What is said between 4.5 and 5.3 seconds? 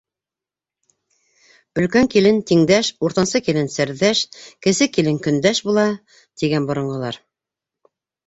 кесе килен